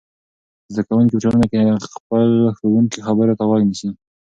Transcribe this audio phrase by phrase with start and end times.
[0.73, 3.89] زده کوونکي په ټولګي کې د خپل ښوونکي خبرو ته غوږ نیسي.